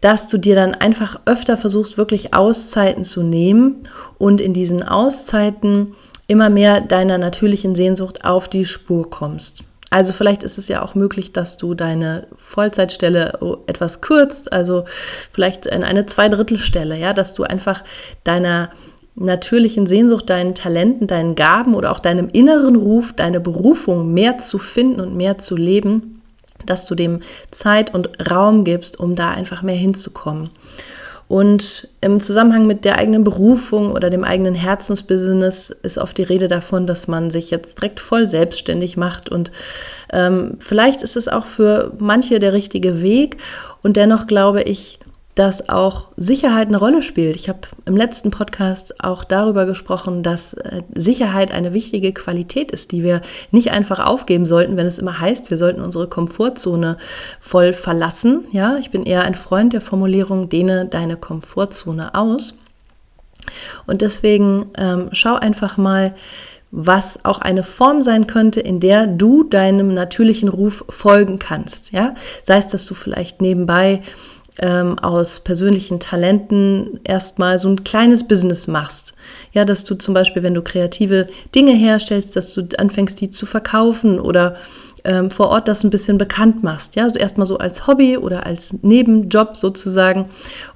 dass 0.00 0.28
du 0.28 0.38
dir 0.38 0.54
dann 0.54 0.74
einfach 0.74 1.20
öfter 1.24 1.56
versuchst, 1.56 1.96
wirklich 1.96 2.34
Auszeiten 2.34 3.04
zu 3.04 3.22
nehmen 3.22 3.88
und 4.18 4.40
in 4.40 4.52
diesen 4.52 4.82
Auszeiten 4.82 5.94
immer 6.26 6.50
mehr 6.50 6.80
deiner 6.80 7.18
natürlichen 7.18 7.74
Sehnsucht 7.74 8.24
auf 8.24 8.48
die 8.48 8.64
Spur 8.64 9.08
kommst. 9.08 9.64
Also 9.88 10.12
vielleicht 10.12 10.42
ist 10.42 10.58
es 10.58 10.68
ja 10.68 10.82
auch 10.82 10.94
möglich, 10.94 11.32
dass 11.32 11.56
du 11.56 11.74
deine 11.74 12.26
Vollzeitstelle 12.36 13.38
etwas 13.66 14.00
kürzt, 14.00 14.52
also 14.52 14.84
vielleicht 15.30 15.64
in 15.66 15.84
eine 15.84 16.06
Zweidrittelstelle, 16.06 16.98
ja, 16.98 17.12
dass 17.12 17.34
du 17.34 17.44
einfach 17.44 17.84
deiner 18.24 18.70
natürlichen 19.16 19.86
Sehnsucht, 19.86 20.30
deinen 20.30 20.54
Talenten, 20.54 21.06
deinen 21.06 21.34
Gaben 21.34 21.74
oder 21.74 21.90
auch 21.90 22.00
deinem 22.00 22.28
inneren 22.28 22.76
Ruf, 22.76 23.12
deine 23.14 23.40
Berufung 23.40 24.12
mehr 24.12 24.38
zu 24.38 24.58
finden 24.58 25.00
und 25.00 25.16
mehr 25.16 25.38
zu 25.38 25.56
leben, 25.56 26.22
dass 26.66 26.86
du 26.86 26.94
dem 26.94 27.20
Zeit 27.50 27.94
und 27.94 28.10
Raum 28.30 28.64
gibst, 28.64 29.00
um 29.00 29.14
da 29.14 29.30
einfach 29.30 29.62
mehr 29.62 29.76
hinzukommen. 29.76 30.50
Und 31.28 31.88
im 32.00 32.20
Zusammenhang 32.20 32.68
mit 32.68 32.84
der 32.84 32.98
eigenen 32.98 33.24
Berufung 33.24 33.90
oder 33.90 34.10
dem 34.10 34.22
eigenen 34.22 34.54
Herzensbusiness 34.54 35.70
ist 35.82 35.98
oft 35.98 36.16
die 36.18 36.22
Rede 36.22 36.46
davon, 36.46 36.86
dass 36.86 37.08
man 37.08 37.32
sich 37.32 37.50
jetzt 37.50 37.80
direkt 37.80 37.98
voll 37.98 38.28
selbstständig 38.28 38.96
macht. 38.96 39.28
Und 39.28 39.50
ähm, 40.12 40.56
vielleicht 40.60 41.02
ist 41.02 41.16
es 41.16 41.26
auch 41.26 41.44
für 41.44 41.92
manche 41.98 42.38
der 42.38 42.52
richtige 42.52 43.02
Weg. 43.02 43.38
Und 43.82 43.96
dennoch 43.96 44.28
glaube 44.28 44.62
ich, 44.62 45.00
dass 45.36 45.68
auch 45.68 46.08
Sicherheit 46.16 46.68
eine 46.68 46.78
Rolle 46.78 47.02
spielt. 47.02 47.36
Ich 47.36 47.50
habe 47.50 47.60
im 47.84 47.94
letzten 47.94 48.30
Podcast 48.30 49.04
auch 49.04 49.22
darüber 49.22 49.66
gesprochen, 49.66 50.22
dass 50.22 50.54
äh, 50.54 50.80
Sicherheit 50.94 51.52
eine 51.52 51.74
wichtige 51.74 52.14
Qualität 52.14 52.70
ist, 52.70 52.90
die 52.90 53.04
wir 53.04 53.20
nicht 53.50 53.70
einfach 53.70 53.98
aufgeben 54.04 54.46
sollten, 54.46 54.78
wenn 54.78 54.86
es 54.86 54.98
immer 54.98 55.20
heißt, 55.20 55.50
wir 55.50 55.58
sollten 55.58 55.82
unsere 55.82 56.08
Komfortzone 56.08 56.96
voll 57.38 57.74
verlassen. 57.74 58.46
Ja, 58.50 58.78
ich 58.78 58.90
bin 58.90 59.04
eher 59.04 59.24
ein 59.24 59.34
Freund 59.34 59.74
der 59.74 59.82
Formulierung, 59.82 60.48
dehne 60.48 60.86
deine 60.86 61.18
Komfortzone 61.18 62.14
aus. 62.14 62.54
Und 63.86 64.00
deswegen 64.00 64.66
ähm, 64.78 65.10
schau 65.12 65.34
einfach 65.34 65.76
mal, 65.76 66.14
was 66.70 67.24
auch 67.26 67.38
eine 67.38 67.62
Form 67.62 68.02
sein 68.02 68.26
könnte, 68.26 68.60
in 68.60 68.80
der 68.80 69.06
du 69.06 69.44
deinem 69.44 69.92
natürlichen 69.92 70.48
Ruf 70.48 70.84
folgen 70.88 71.38
kannst. 71.38 71.92
Ja, 71.92 72.14
sei 72.42 72.56
es, 72.56 72.68
dass 72.68 72.86
du 72.86 72.94
vielleicht 72.94 73.42
nebenbei 73.42 74.02
ähm, 74.58 74.98
aus 74.98 75.40
persönlichen 75.40 76.00
Talenten 76.00 77.00
erstmal 77.04 77.58
so 77.58 77.68
ein 77.68 77.84
kleines 77.84 78.26
Business 78.26 78.66
machst. 78.66 79.14
Ja, 79.52 79.64
dass 79.64 79.84
du 79.84 79.94
zum 79.94 80.14
Beispiel, 80.14 80.42
wenn 80.42 80.54
du 80.54 80.62
kreative 80.62 81.26
Dinge 81.54 81.72
herstellst, 81.72 82.36
dass 82.36 82.54
du 82.54 82.66
anfängst, 82.78 83.20
die 83.20 83.30
zu 83.30 83.46
verkaufen 83.46 84.18
oder 84.18 84.56
ähm, 85.04 85.30
vor 85.30 85.48
Ort 85.48 85.68
das 85.68 85.84
ein 85.84 85.90
bisschen 85.90 86.18
bekannt 86.18 86.62
machst. 86.62 86.96
Ja, 86.96 87.04
also 87.04 87.18
erstmal 87.18 87.46
so 87.46 87.58
als 87.58 87.86
Hobby 87.86 88.16
oder 88.16 88.46
als 88.46 88.74
Nebenjob 88.82 89.56
sozusagen. 89.56 90.26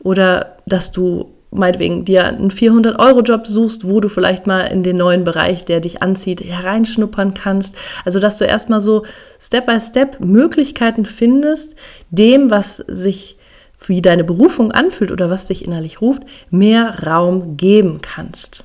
Oder 0.01 0.57
dass 0.67 0.93
du 0.93 1.31
meinetwegen 1.51 2.05
dir 2.05 2.25
einen 2.27 2.51
400-Euro-Job 2.51 3.47
suchst, 3.47 3.89
wo 3.89 4.01
du 4.01 4.09
vielleicht 4.09 4.47
mal 4.47 4.61
in 4.61 4.85
den 4.85 4.97
neuen 4.97 5.25
Bereich, 5.25 5.65
der 5.65 5.81
dich 5.81 6.01
anzieht, 6.01 6.41
hereinschnuppern 6.41 7.35
kannst. 7.35 7.75
Also, 8.05 8.21
dass 8.21 8.39
du 8.39 8.45
erstmal 8.45 8.81
so 8.81 9.05
Step 9.41 9.67
by 9.67 9.81
Step 9.81 10.21
Möglichkeiten 10.21 11.07
findest, 11.07 11.75
dem, 12.11 12.51
was 12.51 12.77
sich 12.77 13.37
wie 13.87 14.03
deine 14.03 14.25
Berufung 14.25 14.73
anfühlt 14.73 15.11
oder 15.13 15.31
was 15.31 15.47
dich 15.47 15.65
innerlich 15.65 16.01
ruft, 16.01 16.23
mehr 16.51 17.07
Raum 17.07 17.57
geben 17.57 18.01
kannst. 18.03 18.65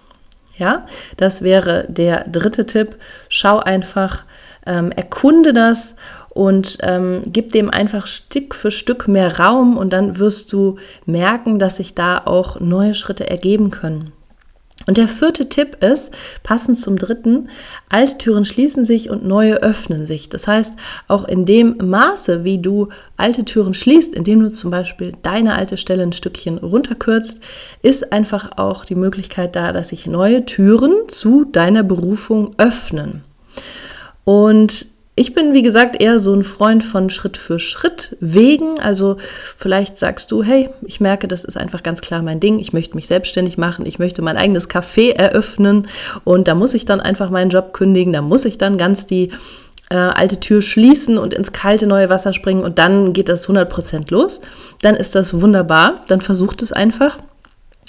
Ja, 0.58 0.86
das 1.18 1.42
wäre 1.42 1.86
der 1.90 2.26
dritte 2.30 2.66
Tipp. 2.66 2.96
Schau 3.28 3.60
einfach, 3.60 4.24
ähm, 4.66 4.92
erkunde 4.92 5.54
das 5.54 5.96
und 6.30 6.78
ähm, 6.82 7.24
gib 7.28 7.52
dem 7.52 7.70
einfach 7.70 8.08
Stück 8.08 8.56
für 8.56 8.72
Stück 8.72 9.08
mehr 9.08 9.40
Raum 9.40 9.78
und 9.78 9.92
dann 9.92 10.18
wirst 10.18 10.52
du 10.54 10.78
merken, 11.06 11.60
dass 11.60 11.78
sich 11.78 11.96
da 11.96 12.22
auch 12.26 12.60
neue 12.60 12.94
Schritte 12.94 13.30
ergeben 13.30 13.72
können. 13.72 14.12
Und 14.88 14.98
der 14.98 15.08
vierte 15.08 15.48
Tipp 15.48 15.82
ist, 15.82 16.12
passend 16.44 16.78
zum 16.78 16.98
dritten, 16.98 17.50
alte 17.90 18.18
Türen 18.18 18.44
schließen 18.44 18.84
sich 18.84 19.10
und 19.10 19.26
neue 19.26 19.64
öffnen 19.64 20.06
sich. 20.06 20.28
Das 20.28 20.48
heißt, 20.48 20.76
auch 21.08 21.26
in 21.26 21.46
dem 21.46 21.78
Maße, 21.78 22.44
wie 22.44 22.60
du 22.60 22.90
alte 23.16 23.46
Türen 23.46 23.74
schließt, 23.74 24.14
indem 24.14 24.42
du 24.42 24.52
zum 24.52 24.72
Beispiel 24.72 25.14
deine 25.24 25.56
alte 25.56 25.78
Stelle 25.78 26.04
ein 26.04 26.14
Stückchen 26.14 26.58
runterkürzt, 26.58 27.40
ist 27.82 28.12
einfach 28.12 28.58
auch 28.58 28.84
die 28.84 28.96
Möglichkeit 28.96 29.56
da, 29.56 29.72
dass 29.72 29.90
sich 29.90 30.08
neue 30.08 30.46
Türen 30.46 31.08
zu 31.08 31.46
deiner 31.46 31.84
Berufung 31.84 32.54
öffnen. 32.58 33.24
Und 34.26 34.88
ich 35.18 35.34
bin, 35.34 35.54
wie 35.54 35.62
gesagt, 35.62 36.02
eher 36.02 36.20
so 36.20 36.34
ein 36.34 36.44
Freund 36.44 36.84
von 36.84 37.10
Schritt 37.10 37.38
für 37.38 37.58
Schritt 37.58 38.18
Wegen. 38.20 38.80
Also 38.82 39.16
vielleicht 39.56 39.98
sagst 39.98 40.30
du, 40.30 40.44
hey, 40.44 40.70
ich 40.86 41.00
merke, 41.00 41.30
das 41.30 41.46
ist 41.46 41.56
einfach 41.56 41.84
ganz 41.84 42.02
klar 42.02 42.22
mein 42.22 42.42
Ding. 42.42 42.60
Ich 42.60 42.74
möchte 42.74 42.96
mich 42.96 43.08
selbstständig 43.08 43.58
machen. 43.58 43.86
Ich 43.86 43.98
möchte 43.98 44.22
mein 44.22 44.36
eigenes 44.36 44.70
Café 44.70 45.16
eröffnen. 45.16 45.88
Und 46.26 46.50
da 46.50 46.56
muss 46.56 46.74
ich 46.74 46.84
dann 46.84 47.00
einfach 47.00 47.30
meinen 47.30 47.50
Job 47.50 47.72
kündigen. 47.72 48.12
Da 48.12 48.22
muss 48.22 48.44
ich 48.44 48.58
dann 48.58 48.78
ganz 48.78 49.06
die 49.06 49.32
äh, 49.90 49.96
alte 49.96 50.42
Tür 50.42 50.62
schließen 50.62 51.18
und 51.18 51.34
ins 51.34 51.54
kalte 51.54 51.88
neue 51.88 52.10
Wasser 52.10 52.34
springen. 52.34 52.66
Und 52.66 52.78
dann 52.78 53.14
geht 53.14 53.30
das 53.30 53.48
100% 53.48 54.12
los. 54.12 54.42
Dann 54.82 54.96
ist 54.96 55.16
das 55.16 55.40
wunderbar. 55.40 56.02
Dann 56.10 56.20
versucht 56.20 56.62
es 56.62 56.74
einfach. 56.74 57.20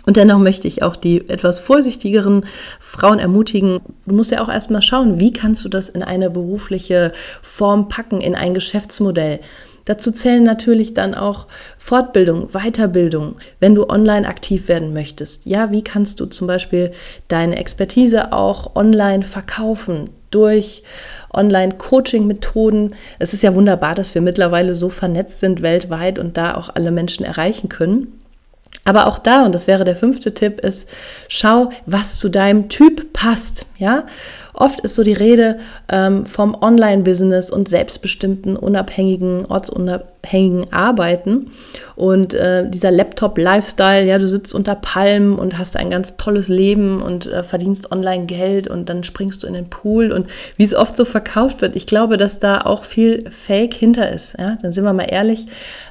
Und 0.06 0.16
dennoch 0.16 0.38
möchte 0.38 0.68
ich 0.68 0.84
auch 0.84 0.94
die 0.94 1.28
etwas 1.28 1.58
vorsichtigeren 1.58 2.46
Frauen 2.78 3.18
ermutigen, 3.18 3.80
du 4.06 4.14
musst 4.14 4.30
ja 4.30 4.40
auch 4.40 4.48
erstmal 4.48 4.82
schauen, 4.82 5.18
wie 5.18 5.32
kannst 5.32 5.64
du 5.64 5.68
das 5.68 5.88
in 5.88 6.04
eine 6.04 6.30
berufliche 6.30 7.12
Form 7.42 7.88
packen, 7.88 8.20
in 8.20 8.36
ein 8.36 8.54
Geschäftsmodell. 8.54 9.40
Dazu 9.84 10.10
zählen 10.12 10.42
natürlich 10.42 10.94
dann 10.94 11.14
auch 11.14 11.46
Fortbildung, 11.76 12.48
Weiterbildung, 12.52 13.36
wenn 13.60 13.74
du 13.74 13.88
online 13.88 14.26
aktiv 14.26 14.68
werden 14.68 14.92
möchtest. 14.92 15.46
Ja, 15.46 15.70
wie 15.70 15.82
kannst 15.82 16.20
du 16.20 16.26
zum 16.26 16.46
Beispiel 16.46 16.92
deine 17.28 17.56
Expertise 17.56 18.32
auch 18.32 18.74
online 18.76 19.22
verkaufen? 19.22 20.10
durch 20.32 20.82
Online-Coaching-Methoden. 21.32 22.94
Es 23.18 23.32
ist 23.32 23.42
ja 23.42 23.54
wunderbar, 23.54 23.94
dass 23.94 24.14
wir 24.14 24.20
mittlerweile 24.20 24.74
so 24.74 24.90
vernetzt 24.90 25.38
sind 25.38 25.62
weltweit 25.62 26.18
und 26.18 26.36
da 26.36 26.56
auch 26.56 26.68
alle 26.74 26.90
Menschen 26.90 27.24
erreichen 27.24 27.68
können. 27.68 28.12
Aber 28.86 29.08
auch 29.08 29.18
da, 29.18 29.44
und 29.44 29.52
das 29.52 29.66
wäre 29.66 29.84
der 29.84 29.96
fünfte 29.96 30.32
Tipp, 30.32 30.60
ist, 30.60 30.88
schau, 31.28 31.70
was 31.86 32.18
zu 32.18 32.28
deinem 32.28 32.68
Typ 32.68 33.12
passt. 33.12 33.66
Ja, 33.78 34.04
oft 34.54 34.80
ist 34.80 34.94
so 34.94 35.02
die 35.02 35.12
Rede 35.12 35.58
ähm, 35.88 36.24
vom 36.24 36.56
Online-Business 36.58 37.50
und 37.50 37.68
selbstbestimmten, 37.68 38.56
unabhängigen, 38.56 39.44
ortsunabhängigen 39.44 40.72
Arbeiten 40.72 41.50
und 41.96 42.32
äh, 42.34 42.70
dieser 42.70 42.92
Laptop-Lifestyle. 42.92 44.06
Ja, 44.06 44.18
du 44.18 44.28
sitzt 44.28 44.54
unter 44.54 44.76
Palmen 44.76 45.36
und 45.36 45.58
hast 45.58 45.76
ein 45.76 45.90
ganz 45.90 46.16
tolles 46.16 46.46
Leben 46.46 47.02
und 47.02 47.26
äh, 47.26 47.42
verdienst 47.42 47.90
online 47.90 48.26
Geld 48.26 48.68
und 48.68 48.88
dann 48.88 49.02
springst 49.02 49.42
du 49.42 49.48
in 49.48 49.54
den 49.54 49.68
Pool 49.68 50.12
und 50.12 50.28
wie 50.56 50.64
es 50.64 50.74
oft 50.74 50.96
so 50.96 51.04
verkauft 51.04 51.60
wird. 51.60 51.74
Ich 51.74 51.88
glaube, 51.88 52.18
dass 52.18 52.38
da 52.38 52.60
auch 52.60 52.84
viel 52.84 53.28
Fake 53.32 53.74
hinter 53.74 54.12
ist. 54.12 54.36
Ja, 54.38 54.56
dann 54.62 54.72
sind 54.72 54.84
wir 54.84 54.92
mal 54.92 55.08
ehrlich. 55.10 55.46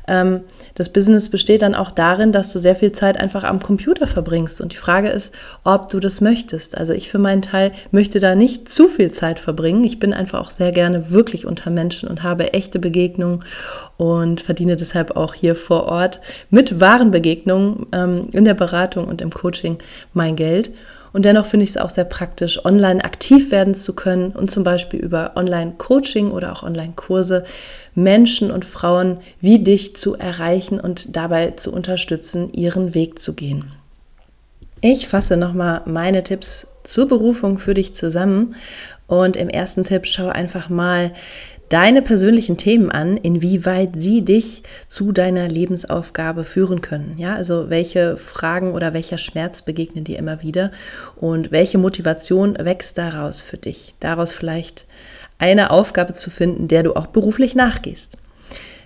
Ähm, 0.08 0.42
das 0.76 0.90
Business 0.90 1.30
besteht 1.30 1.62
dann 1.62 1.74
auch 1.74 1.90
darin, 1.90 2.34
dass 2.34 2.52
du 2.52 2.60
sehr 2.60 2.76
viel 2.76 2.92
Zeit 2.92 3.18
einfach 3.18 3.46
am 3.46 3.62
Computer 3.62 4.08
verbringst. 4.08 4.60
Und 4.60 4.74
die 4.74 4.78
Frage 4.78 5.08
ist, 5.08 5.34
ob 5.64 5.88
du 5.88 6.02
das 6.02 6.20
möchtest. 6.20 6.78
Also 6.78 6.92
ich 6.92 7.10
für 7.10 7.18
meinen 7.18 7.42
Teil 7.42 7.72
möchte 7.92 8.20
da 8.20 8.36
nicht 8.36 8.68
zu 8.68 8.90
viel 8.90 9.12
Zeit 9.12 9.40
verbringen. 9.40 9.86
Ich 9.86 10.00
bin 10.00 10.14
einfach 10.14 10.42
auch 10.42 10.52
sehr 10.52 10.74
gerne 10.74 11.12
wirklich 11.12 11.46
unter 11.46 11.70
Menschen 11.70 12.10
und 12.10 12.24
habe 12.24 12.54
echte 12.54 12.80
Begegnungen 12.80 13.46
und 13.96 14.42
verdiene 14.42 14.76
deshalb 14.76 15.16
auch 15.16 15.34
hier 15.34 15.56
vor 15.56 15.86
Ort 15.86 16.20
mit 16.50 16.82
wahren 16.82 17.10
Begegnungen 17.10 17.86
ähm, 17.94 18.28
in 18.34 18.44
der 18.44 18.54
Beratung 18.54 19.06
und 19.06 19.22
im 19.22 19.32
Coaching 19.32 19.78
mein 20.14 20.36
Geld. 20.36 20.72
Und 21.16 21.24
dennoch 21.24 21.46
finde 21.46 21.64
ich 21.64 21.70
es 21.70 21.78
auch 21.78 21.92
sehr 21.92 22.04
praktisch, 22.04 22.66
online 22.66 23.02
aktiv 23.02 23.50
werden 23.50 23.74
zu 23.74 23.94
können 23.96 24.32
und 24.32 24.52
zum 24.52 24.66
Beispiel 24.66 25.00
über 25.00 25.32
Online-Coaching 25.38 26.32
oder 26.32 26.52
auch 26.52 26.62
Online-Kurse 26.62 27.46
Menschen 27.94 28.52
und 28.52 28.66
Frauen 28.66 29.20
wie 29.40 29.60
dich 29.60 29.96
zu 29.96 30.16
erreichen 30.16 30.78
und 30.78 31.16
dabei 31.16 31.52
zu 31.52 31.72
unterstützen, 31.72 32.52
ihren 32.52 32.94
Weg 32.94 33.22
zu 33.22 33.34
gehen. 33.34 33.72
Ich 34.82 35.08
fasse 35.08 35.38
nochmal 35.38 35.84
meine 35.86 36.22
Tipps 36.22 36.68
zur 36.84 37.08
Berufung 37.08 37.60
für 37.60 37.76
dich 37.76 37.96
zusammen. 37.96 38.54
Und 39.08 39.38
im 39.38 39.48
ersten 39.48 39.86
Tipp 39.86 40.08
schau 40.08 40.28
einfach 40.28 40.68
mal, 40.68 41.14
deine 41.70 42.02
persönlichen 42.02 42.58
Themen 42.58 42.92
an, 42.92 43.18
inwieweit 43.18 43.92
sie 43.98 44.24
dich 44.24 44.64
zu 44.88 45.12
deiner 45.12 45.48
Lebensaufgabe 45.48 46.44
führen 46.44 46.82
können. 46.82 47.16
Ja, 47.18 47.36
also 47.36 47.70
welche 47.70 48.18
Fragen 48.18 48.74
oder 48.74 48.94
welcher 48.94 49.18
Schmerz 49.18 49.62
begegnen 49.62 50.04
dir 50.04 50.20
immer 50.20 50.42
wieder 50.42 50.72
und 51.16 51.52
welche 51.52 51.78
Motivation 51.78 52.58
wächst 52.60 52.98
daraus 52.98 53.42
für 53.42 53.58
dich? 53.58 53.96
Daraus 54.00 54.34
vielleicht 54.34 54.86
eine 55.38 55.72
Aufgabe 55.72 56.14
zu 56.14 56.30
finden, 56.30 56.68
der 56.68 56.84
du 56.84 56.96
auch 56.96 57.08
beruflich 57.08 57.56
nachgehst. 57.56 58.18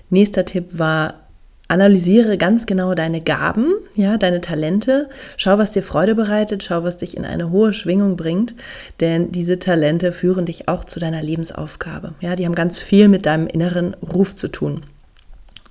Nächster 0.09 0.45
Tipp 0.45 0.79
war, 0.79 1.28
analysiere 1.69 2.37
ganz 2.37 2.65
genau 2.65 2.93
deine 2.95 3.21
Gaben, 3.21 3.73
ja, 3.95 4.17
deine 4.17 4.41
Talente. 4.41 5.07
Schau, 5.37 5.57
was 5.57 5.71
dir 5.71 5.83
Freude 5.83 6.15
bereitet, 6.15 6.63
schau, 6.63 6.83
was 6.83 6.97
dich 6.97 7.15
in 7.15 7.23
eine 7.23 7.51
hohe 7.51 7.71
Schwingung 7.73 8.17
bringt, 8.17 8.55
denn 8.99 9.31
diese 9.31 9.59
Talente 9.59 10.11
führen 10.11 10.45
dich 10.45 10.67
auch 10.67 10.83
zu 10.83 10.99
deiner 10.99 11.21
Lebensaufgabe. 11.21 12.13
Ja, 12.19 12.35
die 12.35 12.45
haben 12.45 12.55
ganz 12.55 12.79
viel 12.79 13.07
mit 13.07 13.25
deinem 13.25 13.47
inneren 13.47 13.93
Ruf 14.13 14.35
zu 14.35 14.49
tun. 14.49 14.81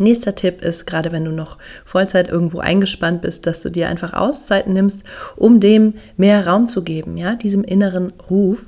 Nächster 0.00 0.36
Tipp 0.36 0.62
ist, 0.62 0.86
gerade 0.86 1.10
wenn 1.10 1.24
du 1.24 1.32
noch 1.32 1.58
Vollzeit 1.84 2.28
irgendwo 2.28 2.60
eingespannt 2.60 3.22
bist, 3.22 3.48
dass 3.48 3.62
du 3.62 3.68
dir 3.68 3.88
einfach 3.88 4.12
Auszeiten 4.12 4.72
nimmst, 4.72 5.04
um 5.34 5.58
dem 5.58 5.94
mehr 6.16 6.46
Raum 6.46 6.68
zu 6.68 6.84
geben, 6.84 7.16
ja, 7.16 7.34
diesem 7.34 7.64
inneren 7.64 8.12
Ruf. 8.30 8.64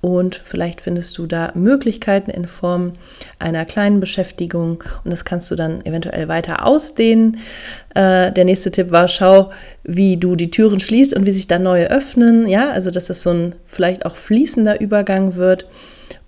Und 0.00 0.40
vielleicht 0.42 0.80
findest 0.80 1.16
du 1.18 1.28
da 1.28 1.52
Möglichkeiten 1.54 2.32
in 2.32 2.48
Form 2.48 2.94
einer 3.38 3.64
kleinen 3.64 4.00
Beschäftigung 4.00 4.82
und 5.04 5.12
das 5.12 5.24
kannst 5.24 5.52
du 5.52 5.54
dann 5.54 5.86
eventuell 5.86 6.26
weiter 6.26 6.66
ausdehnen. 6.66 7.38
Äh, 7.94 8.32
der 8.32 8.44
nächste 8.44 8.72
Tipp 8.72 8.90
war, 8.90 9.06
schau, 9.06 9.52
wie 9.84 10.16
du 10.16 10.34
die 10.34 10.50
Türen 10.50 10.80
schließt 10.80 11.14
und 11.14 11.26
wie 11.26 11.32
sich 11.32 11.46
da 11.46 11.60
neue 11.60 11.92
öffnen, 11.92 12.48
ja, 12.48 12.72
also 12.72 12.90
dass 12.90 13.06
das 13.06 13.22
so 13.22 13.30
ein 13.30 13.54
vielleicht 13.66 14.04
auch 14.04 14.16
fließender 14.16 14.80
Übergang 14.80 15.36
wird. 15.36 15.68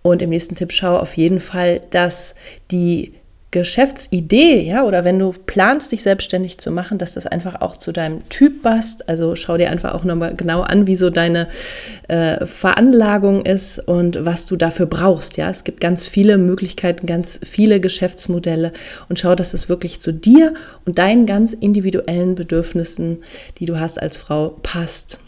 Und 0.02 0.23
im 0.23 0.30
nächsten 0.30 0.54
Tipp 0.54 0.70
schau 0.70 0.96
auf 0.96 1.16
jeden 1.16 1.40
Fall, 1.40 1.80
dass 1.90 2.37
die 2.70 3.14
Geschäftsidee, 3.54 4.62
ja, 4.62 4.82
oder 4.82 5.04
wenn 5.04 5.16
du 5.16 5.32
planst, 5.32 5.92
dich 5.92 6.02
selbstständig 6.02 6.58
zu 6.58 6.73
machen, 6.73 6.99
dass 6.99 7.14
das 7.14 7.25
einfach 7.25 7.61
auch 7.61 7.76
zu 7.76 7.92
deinem 7.92 8.28
Typ 8.28 8.64
passt. 8.64 9.08
Also 9.08 9.37
schau 9.37 9.56
dir 9.56 9.70
einfach 9.70 9.94
auch 9.94 10.02
nochmal 10.02 10.34
genau 10.34 10.62
an, 10.62 10.88
wie 10.88 10.96
so 10.96 11.08
deine 11.08 11.46
äh, 12.08 12.44
Veranlagung 12.46 13.46
ist 13.46 13.78
und 13.78 14.25
was 14.25 14.46
du 14.46 14.56
dafür 14.56 14.87
brauchst. 14.87 15.37
Ja, 15.37 15.50
es 15.50 15.62
gibt 15.62 15.80
ganz 15.80 16.08
viele 16.08 16.37
Möglichkeiten, 16.37 17.06
ganz 17.06 17.38
viele 17.44 17.78
Geschäftsmodelle 17.78 18.73
und 19.08 19.20
schau, 19.20 19.37
dass 19.37 19.54
es 19.54 19.68
wirklich 19.68 20.00
zu 20.00 20.12
dir 20.12 20.54
und 20.84 20.99
deinen 20.99 21.25
ganz 21.25 21.52
individuellen 21.52 22.34
Bedürfnissen, 22.34 23.23
die 23.61 23.66
du 23.66 23.78
hast 23.78 24.02
als 24.02 24.16
Frau, 24.16 24.58
passt. 24.64 25.20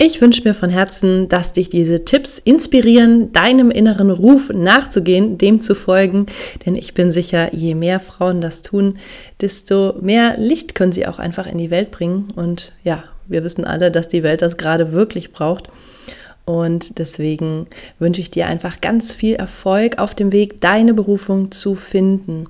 Ich 0.00 0.20
wünsche 0.20 0.42
mir 0.44 0.54
von 0.54 0.70
Herzen, 0.70 1.28
dass 1.28 1.52
dich 1.52 1.70
diese 1.70 2.04
Tipps 2.04 2.38
inspirieren, 2.38 3.32
deinem 3.32 3.72
inneren 3.72 4.10
Ruf 4.12 4.48
nachzugehen, 4.48 5.38
dem 5.38 5.60
zu 5.60 5.74
folgen. 5.74 6.26
Denn 6.64 6.76
ich 6.76 6.94
bin 6.94 7.10
sicher, 7.10 7.52
je 7.52 7.74
mehr 7.74 7.98
Frauen 7.98 8.40
das 8.40 8.62
tun, 8.62 9.00
desto 9.40 9.96
mehr 10.00 10.36
Licht 10.38 10.76
können 10.76 10.92
sie 10.92 11.08
auch 11.08 11.18
einfach 11.18 11.48
in 11.48 11.58
die 11.58 11.72
Welt 11.72 11.90
bringen. 11.90 12.28
Und 12.36 12.70
ja, 12.84 13.02
wir 13.26 13.42
wissen 13.42 13.64
alle, 13.64 13.90
dass 13.90 14.06
die 14.06 14.22
Welt 14.22 14.40
das 14.40 14.56
gerade 14.56 14.92
wirklich 14.92 15.32
braucht. 15.32 15.66
Und 16.44 17.00
deswegen 17.00 17.66
wünsche 17.98 18.20
ich 18.20 18.30
dir 18.30 18.46
einfach 18.46 18.80
ganz 18.80 19.12
viel 19.12 19.34
Erfolg 19.34 19.98
auf 19.98 20.14
dem 20.14 20.30
Weg, 20.30 20.60
deine 20.60 20.94
Berufung 20.94 21.50
zu 21.50 21.74
finden. 21.74 22.44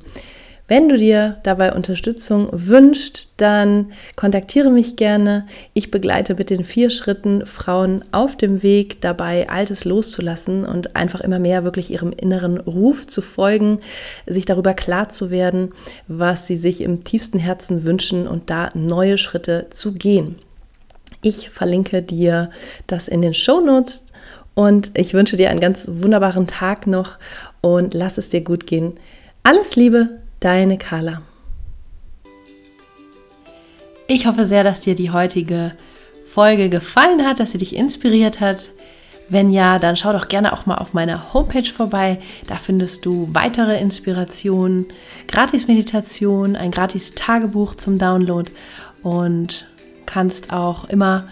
Wenn 0.70 0.90
du 0.90 0.98
dir 0.98 1.38
dabei 1.44 1.72
Unterstützung 1.72 2.50
wünschst, 2.52 3.28
dann 3.38 3.90
kontaktiere 4.16 4.68
mich 4.68 4.96
gerne. 4.96 5.46
Ich 5.72 5.90
begleite 5.90 6.34
mit 6.34 6.50
den 6.50 6.62
vier 6.62 6.90
Schritten 6.90 7.46
Frauen 7.46 8.04
auf 8.12 8.36
dem 8.36 8.62
Weg 8.62 9.00
dabei, 9.00 9.48
Altes 9.48 9.86
loszulassen 9.86 10.66
und 10.66 10.94
einfach 10.94 11.22
immer 11.22 11.38
mehr 11.38 11.64
wirklich 11.64 11.90
ihrem 11.90 12.12
inneren 12.12 12.60
Ruf 12.60 13.06
zu 13.06 13.22
folgen, 13.22 13.80
sich 14.26 14.44
darüber 14.44 14.74
klar 14.74 15.08
zu 15.08 15.30
werden, 15.30 15.70
was 16.06 16.46
sie 16.46 16.58
sich 16.58 16.82
im 16.82 17.02
tiefsten 17.02 17.38
Herzen 17.38 17.84
wünschen 17.84 18.28
und 18.28 18.50
da 18.50 18.68
neue 18.74 19.16
Schritte 19.16 19.68
zu 19.70 19.94
gehen. 19.94 20.36
Ich 21.22 21.48
verlinke 21.48 22.02
dir 22.02 22.50
das 22.86 23.08
in 23.08 23.22
den 23.22 23.32
Show 23.32 23.60
Notes 23.60 24.04
und 24.52 24.90
ich 24.98 25.14
wünsche 25.14 25.38
dir 25.38 25.48
einen 25.48 25.60
ganz 25.60 25.88
wunderbaren 25.90 26.46
Tag 26.46 26.86
noch 26.86 27.16
und 27.62 27.94
lass 27.94 28.18
es 28.18 28.28
dir 28.28 28.42
gut 28.42 28.66
gehen. 28.66 28.92
Alles 29.42 29.74
Liebe, 29.74 30.18
Deine 30.40 30.78
Carla. 30.78 31.22
Ich 34.06 34.26
hoffe 34.26 34.46
sehr, 34.46 34.62
dass 34.62 34.80
dir 34.80 34.94
die 34.94 35.10
heutige 35.10 35.72
Folge 36.30 36.68
gefallen 36.68 37.26
hat, 37.26 37.40
dass 37.40 37.50
sie 37.50 37.58
dich 37.58 37.74
inspiriert 37.74 38.38
hat. 38.38 38.70
Wenn 39.28 39.50
ja, 39.50 39.78
dann 39.80 39.96
schau 39.96 40.12
doch 40.12 40.28
gerne 40.28 40.52
auch 40.52 40.64
mal 40.64 40.76
auf 40.76 40.94
meiner 40.94 41.34
Homepage 41.34 41.68
vorbei. 41.68 42.20
Da 42.46 42.54
findest 42.54 43.04
du 43.04 43.28
weitere 43.32 43.80
Inspirationen, 43.80 44.86
Gratis-Meditation, 45.26 46.54
ein 46.54 46.70
Gratis-Tagebuch 46.70 47.74
zum 47.74 47.98
Download 47.98 48.50
und 49.02 49.66
kannst 50.06 50.52
auch 50.52 50.88
immer 50.88 51.28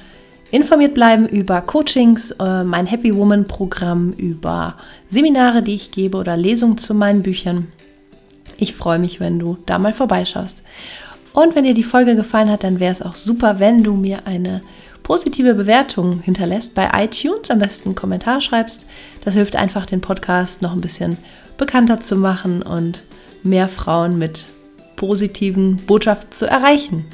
informiert 0.50 0.94
bleiben 0.94 1.28
über 1.28 1.60
Coachings, 1.60 2.32
äh, 2.32 2.64
mein 2.64 2.86
Happy 2.86 3.14
Woman 3.14 3.46
Programm, 3.46 4.12
über 4.12 4.74
Seminare, 5.08 5.62
die 5.62 5.76
ich 5.76 5.92
gebe 5.92 6.18
oder 6.18 6.36
Lesungen 6.36 6.76
zu 6.76 6.92
meinen 6.92 7.22
Büchern. 7.22 7.68
Ich 8.58 8.74
freue 8.74 8.98
mich, 8.98 9.20
wenn 9.20 9.38
du 9.38 9.58
da 9.66 9.78
mal 9.78 9.92
vorbeischaust. 9.92 10.62
Und 11.32 11.54
wenn 11.54 11.64
dir 11.64 11.74
die 11.74 11.82
Folge 11.82 12.16
gefallen 12.16 12.50
hat, 12.50 12.64
dann 12.64 12.80
wäre 12.80 12.92
es 12.92 13.02
auch 13.02 13.14
super, 13.14 13.60
wenn 13.60 13.82
du 13.82 13.94
mir 13.94 14.26
eine 14.26 14.62
positive 15.02 15.54
Bewertung 15.54 16.20
hinterlässt 16.20 16.74
bei 16.74 16.90
iTunes, 16.96 17.50
am 17.50 17.58
besten 17.58 17.90
einen 17.90 17.94
Kommentar 17.94 18.40
schreibst. 18.40 18.86
Das 19.24 19.34
hilft 19.34 19.54
einfach, 19.54 19.86
den 19.86 20.00
Podcast 20.00 20.62
noch 20.62 20.72
ein 20.72 20.80
bisschen 20.80 21.16
bekannter 21.58 22.00
zu 22.00 22.16
machen 22.16 22.62
und 22.62 23.02
mehr 23.42 23.68
Frauen 23.68 24.18
mit 24.18 24.46
positiven 24.96 25.76
Botschaften 25.76 26.32
zu 26.32 26.46
erreichen. 26.46 27.04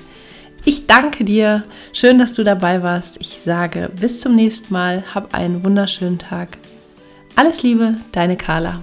Ich 0.64 0.87
danke 0.87 1.24
dir. 1.24 1.64
Schön, 1.92 2.18
dass 2.18 2.33
du 2.33 2.44
dabei 2.44 2.83
warst. 2.83 3.20
Ich 3.20 3.40
sage 3.44 3.90
bis 4.00 4.20
zum 4.20 4.37
nächsten 4.37 4.72
Mal. 4.72 5.02
Hab 5.14 5.35
einen 5.35 5.64
wunderschönen 5.64 6.18
Tag. 6.18 6.59
Alles 7.35 7.62
Liebe, 7.62 7.96
deine 8.12 8.37
Carla. 8.37 8.83